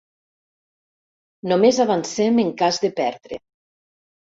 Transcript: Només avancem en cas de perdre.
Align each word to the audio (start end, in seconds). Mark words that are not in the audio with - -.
Només 1.53 1.83
avancem 1.87 2.43
en 2.49 2.53
cas 2.67 2.85
de 2.87 2.95
perdre. 3.05 3.45